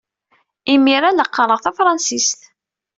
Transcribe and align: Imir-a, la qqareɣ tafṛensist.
Imir-a, 0.73 1.09
la 1.15 1.25
qqareɣ 1.29 1.59
tafṛensist. 1.61 2.39